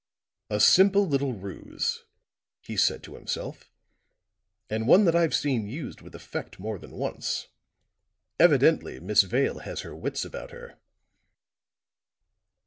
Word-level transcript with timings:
"A 0.49 0.59
simple 0.59 1.07
little 1.07 1.33
ruse," 1.33 2.05
he 2.59 2.75
said 2.75 3.03
to 3.03 3.13
himself. 3.13 3.69
"And 4.67 4.87
one 4.87 5.05
that 5.05 5.15
I've 5.15 5.35
seen 5.35 5.67
used 5.67 6.01
with 6.01 6.15
effect 6.15 6.57
more 6.57 6.79
than 6.79 6.93
once. 6.97 7.49
Evidently 8.39 8.99
Miss 8.99 9.21
Vale 9.21 9.59
has 9.59 9.81
her 9.81 9.95
wits 9.95 10.25
about 10.25 10.49
her." 10.49 10.79